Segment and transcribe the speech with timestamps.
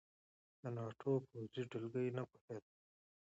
[0.59, 2.71] د ناټو پوځي دلګۍ نه پوهېده.